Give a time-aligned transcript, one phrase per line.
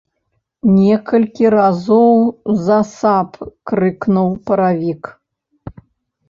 [0.75, 2.15] Некалькі разоў
[2.65, 3.29] засаб
[3.73, 5.03] крыкнуў паравік.